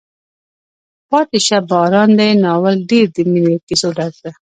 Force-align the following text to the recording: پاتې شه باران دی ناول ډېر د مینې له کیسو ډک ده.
پاتې 1.09 1.39
شه 1.47 1.57
باران 1.69 2.09
دی 2.19 2.31
ناول 2.43 2.75
ډېر 2.89 3.05
د 3.15 3.17
مینې 3.31 3.49
له 3.55 3.59
کیسو 3.67 3.89
ډک 3.97 4.13
ده. 4.23 4.31